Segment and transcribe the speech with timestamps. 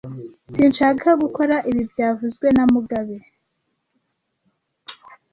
[0.53, 3.17] Sinshaka gukora ibi byavuzwe na mugabe